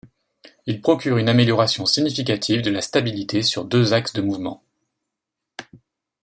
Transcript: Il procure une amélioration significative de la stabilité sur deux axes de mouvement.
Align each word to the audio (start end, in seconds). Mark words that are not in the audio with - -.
Il 0.65 0.81
procure 0.81 1.17
une 1.17 1.29
amélioration 1.29 1.85
significative 1.85 2.63
de 2.63 2.71
la 2.71 2.81
stabilité 2.81 3.43
sur 3.43 3.65
deux 3.65 3.93
axes 3.93 4.13
de 4.13 4.23
mouvement. 4.23 4.63